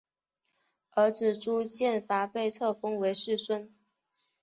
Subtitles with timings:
[0.95, 3.69] 儿子朱健杙被册封为世孙。